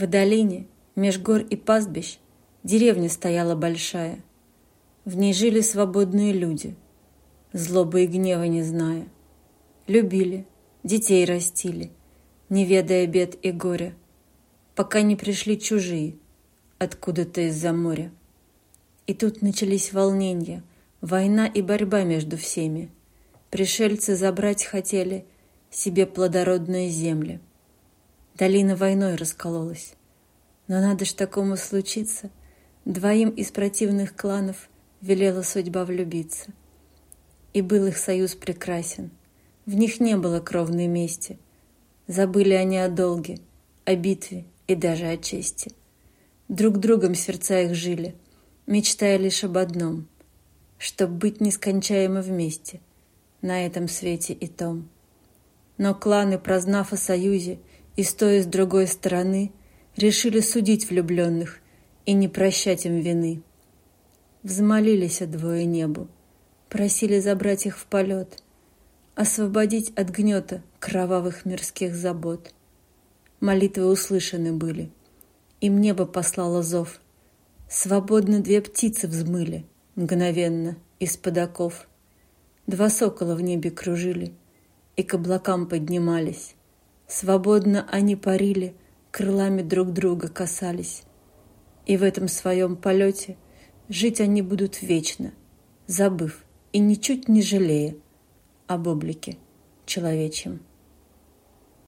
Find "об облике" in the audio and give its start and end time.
98.68-99.38